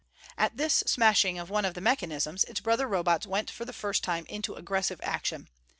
[0.35, 4.03] At this smashing of one of the mechanisms, its brother Robots went for the first
[4.03, 5.47] time into aggressive action.